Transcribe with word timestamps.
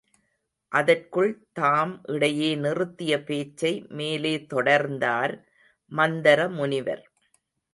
அதற்குள் 0.71 1.29
தாம் 1.53 2.01
இடையே 2.05 2.55
நிறுத்திய 2.55 3.19
பேச்சை 3.23 3.73
மேலே 3.89 4.33
தொடர்ந்தார் 4.53 5.35
மந்தர 5.91 6.49
முனிவர். 6.49 7.03